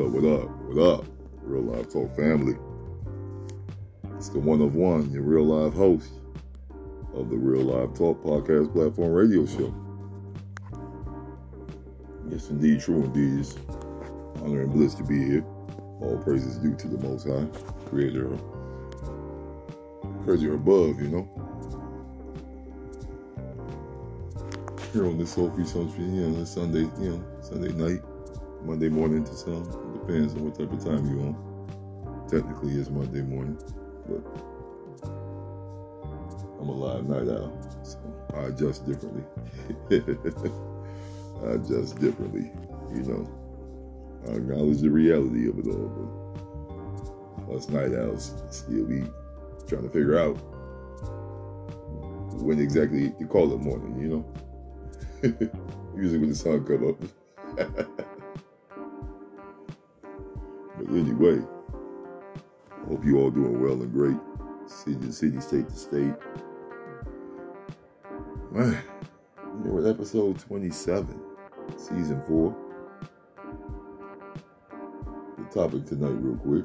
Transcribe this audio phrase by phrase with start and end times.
[0.00, 1.04] What up, what up, what up.
[1.42, 2.56] Real Live Talk family.
[4.16, 6.10] It's the one of one, your real live host
[7.12, 9.74] of the Real Live Talk podcast platform radio show.
[12.30, 13.40] Yes, indeed, true indeed.
[13.40, 13.58] It's
[14.36, 15.44] honor and bliss to be here.
[16.00, 17.44] All praises due to the Most High,
[17.90, 18.38] Creator,
[20.24, 21.28] Creator above, you know.
[24.94, 28.00] Here on this Sophie Sunshine, you know, Sunday, you know, Sunday night,
[28.64, 29.62] Monday morning to some.
[29.62, 32.26] It depends on what type of time you on.
[32.28, 33.58] Technically, it's Monday morning,
[34.06, 34.22] but
[36.60, 37.52] I'm a live night owl,
[37.82, 37.98] so
[38.34, 39.24] I adjust differently.
[41.42, 42.52] I adjust differently,
[42.92, 43.28] you know.
[44.28, 46.22] I acknowledge the reality of it all,
[47.46, 49.02] but us night owls still be
[49.66, 50.34] trying to figure out
[52.42, 54.24] when exactly to call it morning, you know.
[55.96, 58.16] Usually when the sun come up.
[60.96, 61.40] anyway,
[62.88, 64.16] hope you all doing well and great.
[64.66, 66.14] City to city, state to state.
[68.50, 68.82] Man,
[69.64, 71.20] we're at episode 27,
[71.76, 72.56] season 4.
[75.38, 76.64] The topic tonight, real quick.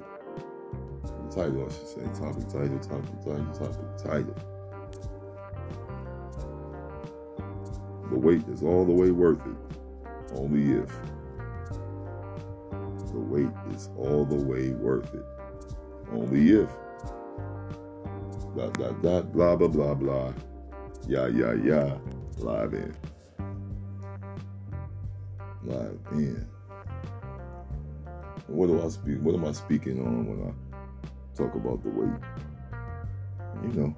[1.03, 2.19] The title, I should say.
[2.19, 4.35] Topic, title, topic, title, topic, title.
[8.11, 9.57] The wait is all the way worth it,
[10.35, 10.91] only if.
[13.15, 15.23] The wait is all the way worth it,
[16.11, 16.69] only if.
[18.57, 20.33] Dot, dot, dot, blah, blah, blah, blah.
[21.07, 21.97] Yeah, yeah, yeah.
[22.39, 22.93] Live in.
[25.63, 26.45] Live in.
[28.47, 29.21] What do I speak?
[29.21, 32.19] What am I speaking on when I talk about the wait?
[33.63, 33.95] You know,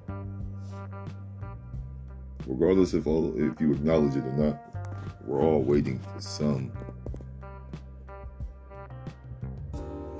[2.46, 6.70] regardless if all if you acknowledge it or not, we're all waiting for some.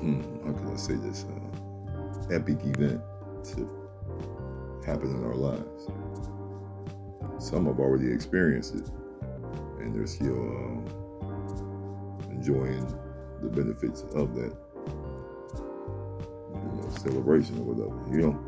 [0.01, 1.25] Hmm, how can I say this?
[1.25, 3.01] Uh, epic event
[3.45, 3.69] to
[4.87, 5.91] happen in our lives.
[7.39, 8.91] Some have already experienced it,
[9.81, 10.87] and they're still um,
[12.31, 12.87] enjoying
[13.43, 14.55] the benefits of that
[16.55, 18.17] you know, celebration or whatever.
[18.17, 18.39] You know,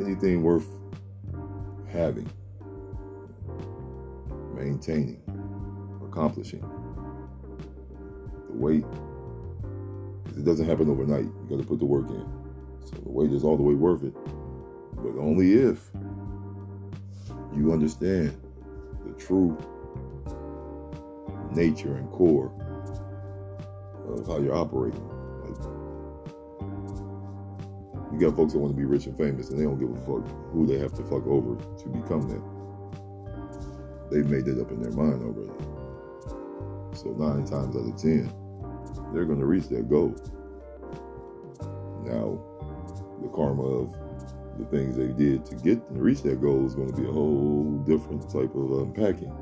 [0.00, 0.68] anything worth
[1.90, 2.30] having,
[4.54, 5.22] maintaining,
[6.06, 6.64] accomplishing.
[8.54, 8.84] Wait,
[10.36, 11.24] it doesn't happen overnight.
[11.24, 12.26] You got to put the work in.
[12.84, 14.14] So the wait is all the way worth it,
[14.96, 15.90] but only if
[17.54, 18.36] you understand
[19.06, 19.56] the true
[21.52, 22.52] nature and core
[24.08, 25.02] of how you're operating.
[25.44, 25.56] Like,
[28.12, 30.00] you got folks that want to be rich and famous, and they don't give a
[30.00, 32.42] fuck who they have to fuck over to become that.
[34.10, 35.50] They've made that up in their mind already.
[36.94, 38.30] So nine times out of ten,
[39.14, 40.14] they're going to reach that goal.
[42.04, 42.38] Now,
[43.22, 43.96] the karma of
[44.58, 47.12] the things they did to get to reach that goal is going to be a
[47.12, 49.32] whole different type of unpacking.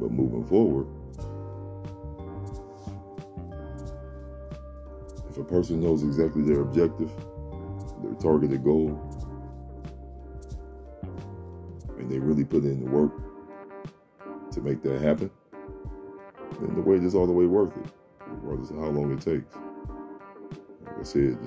[0.00, 0.86] But moving forward,
[5.30, 7.10] if a person knows exactly their objective,
[8.02, 9.00] their targeted goal,
[11.98, 13.12] and they really put in the work
[14.52, 15.30] to make that happen,
[16.60, 17.92] then the wait is all the way worth it,
[18.26, 19.54] regardless of how long it takes.
[20.84, 21.38] Like I said,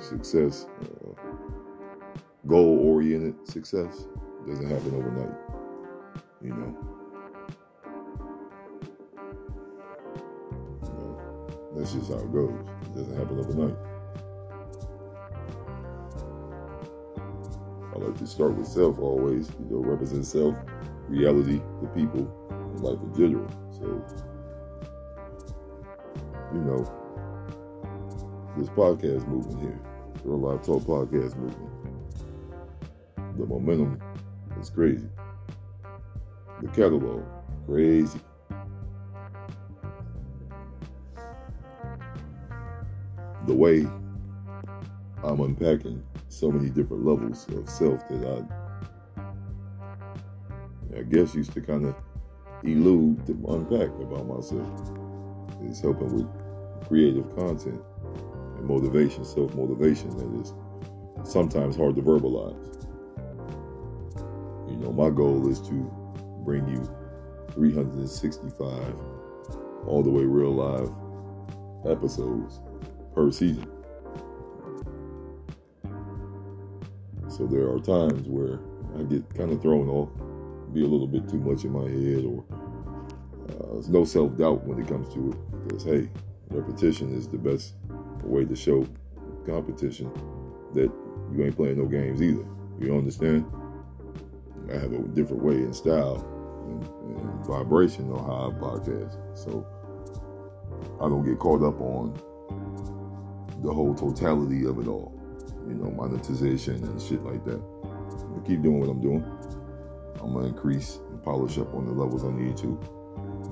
[0.00, 1.14] success, uh,
[2.46, 4.06] goal-oriented success,
[4.46, 5.34] doesn't happen overnight.
[6.42, 6.76] You know.
[11.76, 12.52] That's just how it goes.
[12.82, 13.76] It doesn't happen overnight.
[17.94, 20.56] I like to start with self always, you know, represent self,
[21.08, 23.48] reality, the people, and life in general.
[23.80, 24.04] So,
[26.52, 26.84] you know,
[28.56, 29.80] this podcast movement here,
[30.24, 31.70] Real Live Talk podcast movement,
[33.38, 34.00] the momentum
[34.60, 35.08] is crazy.
[36.60, 37.24] The catalog,
[37.66, 38.20] crazy.
[43.46, 43.80] the way
[45.24, 48.46] I'm unpacking so many different levels of self that
[50.94, 51.96] I, I guess, used to kind of
[52.62, 54.68] elude to unpack about myself.
[55.62, 57.80] It's helping with creative content
[58.56, 60.52] and motivation, self motivation that is
[61.24, 62.66] sometimes hard to verbalize.
[64.68, 65.90] You know, my goal is to
[66.44, 66.82] bring you
[67.52, 68.94] 365
[69.86, 70.90] all the way real live
[71.90, 72.60] episodes
[73.14, 73.68] per season.
[77.28, 78.58] So there are times where
[78.98, 80.10] I get kind of thrown off,
[80.72, 82.44] be a little bit too much in my head, or
[83.50, 86.08] Uh, there's no self doubt when it comes to it because, hey,
[86.50, 87.74] repetition is the best
[88.24, 88.86] way to show
[89.46, 90.10] competition
[90.74, 90.90] that
[91.32, 92.44] you ain't playing no games either.
[92.78, 93.44] You understand?
[94.70, 96.24] I have a different way and style
[96.66, 99.16] and, and vibration on how I podcast.
[99.36, 99.66] So
[101.00, 102.14] I don't get caught up on
[103.62, 105.12] the whole totality of it all.
[105.68, 107.60] You know, monetization and shit like that.
[107.60, 109.24] I keep doing what I'm doing.
[110.22, 112.78] I'm gonna increase and polish up on the levels I need to.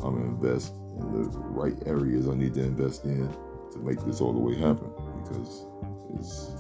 [0.03, 3.29] I'm gonna invest in the right areas I need to invest in
[3.73, 4.91] to make this all the way happen
[5.23, 5.65] because
[6.19, 6.51] it's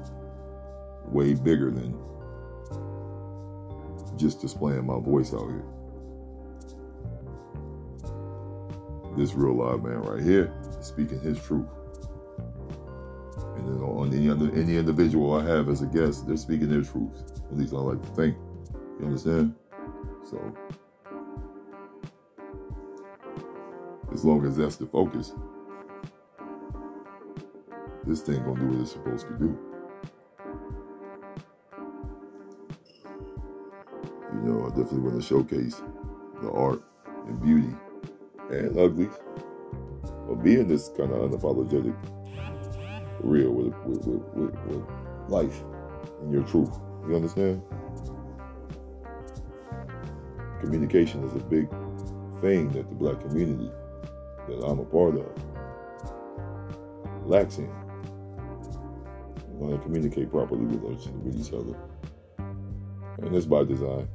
[1.06, 1.96] way bigger than
[4.16, 5.64] just displaying my voice out here.
[9.16, 11.66] This real live man right here is speaking his truth.
[13.56, 16.82] And then on any other any individual I have as a guest, they're speaking their
[16.82, 17.32] truth.
[17.50, 18.37] At least I like to think.
[19.00, 19.55] You understand?
[20.28, 20.54] So
[24.12, 25.32] as long as that's the focus,
[28.04, 29.58] this thing gonna do what it's supposed to do.
[34.34, 35.82] You know, I definitely want to showcase
[36.42, 36.82] the art
[37.26, 37.74] and beauty
[38.50, 39.12] and uglies
[40.28, 41.96] of being this kind of unapologetic,
[43.20, 44.84] real with, with, with, with
[45.28, 45.62] life
[46.20, 46.78] and your truth.
[47.08, 47.62] You understand?
[50.60, 51.69] Communication is a big
[52.40, 53.70] thing that the black community
[54.49, 55.26] that I'm a part of
[57.25, 57.70] lacks in.
[59.49, 61.76] We want to communicate properly with, each other.
[63.19, 64.08] And it's by design.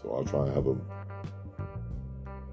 [0.00, 0.76] So I'll try and have a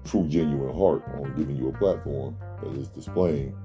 [0.04, 3.56] true, genuine heart on giving you a platform that is displaying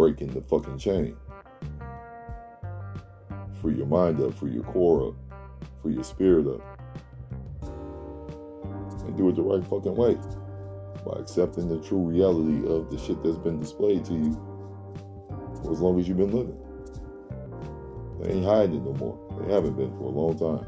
[0.00, 1.16] breaking the fucking chain.
[3.60, 5.14] Free your mind up, free your core up,
[5.82, 6.60] free your spirit up.
[9.06, 10.16] And do it the right fucking way.
[11.04, 14.32] By accepting the true reality of the shit that's been displayed to you
[15.62, 16.58] for as long as you've been living.
[18.20, 19.18] They ain't hiding it no more.
[19.40, 20.66] They haven't been for a long time.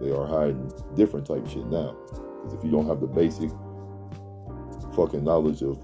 [0.00, 1.96] They are hiding different type shit now.
[2.42, 3.50] Because if you don't have the basic
[4.94, 5.78] fucking knowledge of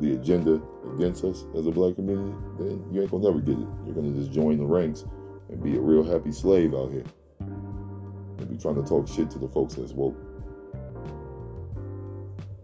[0.00, 0.62] the agenda
[0.94, 3.66] against us as a black community, then you ain't gonna never get it.
[3.84, 5.04] You're gonna just join the ranks
[5.48, 7.04] and be a real happy slave out here.
[8.40, 10.16] And be trying to talk shit to the folks that's woke.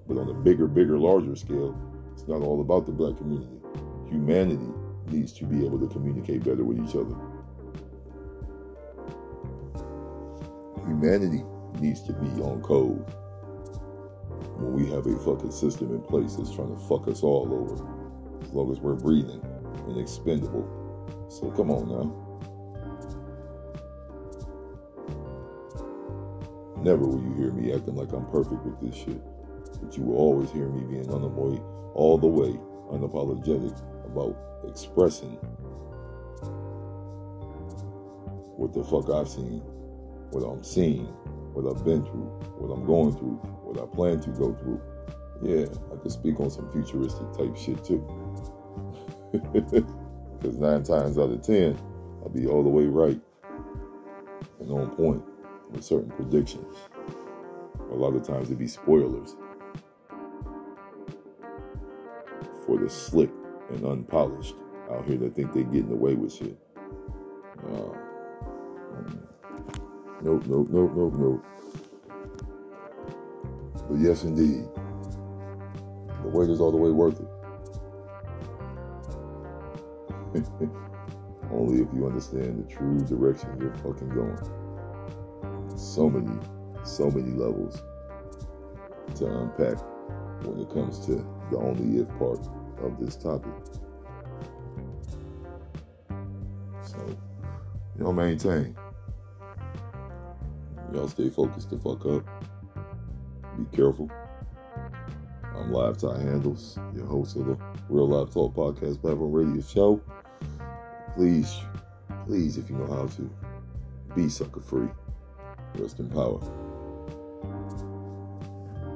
[0.09, 1.79] But on a bigger, bigger, larger scale,
[2.13, 3.61] it's not all about the black community.
[4.09, 4.69] Humanity
[5.11, 7.15] needs to be able to communicate better with each other.
[10.87, 11.45] Humanity
[11.81, 13.05] needs to be on code
[14.57, 17.75] when we have a fucking system in place that's trying to fuck us all over
[18.43, 19.43] as long as we're breathing
[19.89, 20.65] and expendable.
[21.29, 22.26] So come on now.
[26.87, 29.21] Never will you hear me acting like I'm perfect with this shit.
[29.83, 31.59] But you will always hear me being unavoid
[31.95, 32.57] all the way
[32.93, 34.39] unapologetic about
[34.69, 35.33] expressing
[38.55, 39.63] what the fuck I've seen,
[40.31, 41.07] what I'm seeing,
[41.55, 43.35] what I've been through, what I'm going through,
[43.65, 44.81] what I plan to go through.
[45.43, 47.99] Yeah, I could speak on some futuristic type shit too.
[50.37, 51.77] Because nine times out of ten,
[52.23, 53.19] I'll be all the way right
[54.61, 55.25] and on point
[55.71, 56.77] with certain predictions.
[57.91, 59.37] A lot of times it'd be spoilers
[62.67, 63.31] for the slick
[63.71, 64.55] and unpolished
[64.91, 66.57] out here that think they're getting away with shit.
[67.65, 67.93] Uh,
[70.23, 71.45] nope, nope, nope, nope, nope.
[73.89, 74.65] But yes, indeed,
[76.23, 77.29] the wait is all the way worth it.
[81.53, 84.66] Only if you understand the true direction you're fucking going.
[85.97, 86.39] So many,
[86.85, 87.83] so many levels
[89.15, 89.79] to unpack
[90.45, 91.13] when it comes to
[91.51, 92.47] the only if part
[92.83, 93.51] of this topic.
[96.83, 96.99] So,
[97.97, 98.77] know, maintain.
[100.93, 102.27] Y'all stay focused the fuck up.
[103.57, 104.11] Be careful.
[105.55, 110.03] I'm Live Tie Handles, your host of the Real Live Talk Podcast Platform Radio Show.
[111.15, 111.59] Please,
[112.27, 113.31] please, if you know how to,
[114.15, 114.91] be sucker free.
[115.79, 116.41] Rest in power.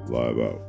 [0.07, 0.61] Live out.